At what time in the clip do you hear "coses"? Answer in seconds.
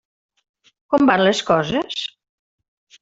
1.53-2.01